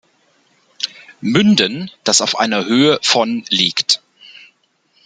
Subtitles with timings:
[1.21, 4.01] Münden, das auf einer Höhe von liegt.